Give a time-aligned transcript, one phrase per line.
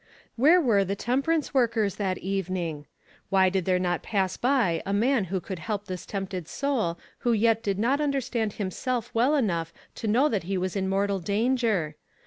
[0.35, 2.87] Where were the temperance workers that evening?
[3.29, 7.33] Why did there not pass liy a man who could help this tempted soul who
[7.33, 11.97] yet did not understand himself well enough to know that he was in mortal danger?